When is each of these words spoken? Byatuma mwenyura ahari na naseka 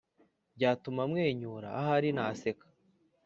Byatuma 0.55 1.01
mwenyura 1.11 1.67
ahari 1.79 2.09
na 2.15 2.15
naseka 2.29 2.65